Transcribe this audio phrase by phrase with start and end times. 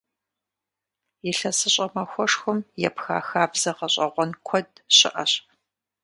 [1.29, 5.33] ИлъэсыщӀэ махуэшхуэм епха хабзэ гъэщӀэгъуэн куэд щыӀэщ.